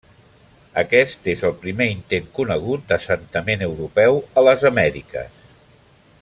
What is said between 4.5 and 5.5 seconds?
Amèriques.